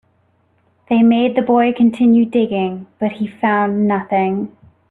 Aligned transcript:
They 0.89 1.03
made 1.03 1.35
the 1.35 1.43
boy 1.43 1.73
continue 1.73 2.25
digging, 2.25 2.87
but 2.97 3.11
he 3.11 3.27
found 3.27 3.87
nothing. 3.87 4.51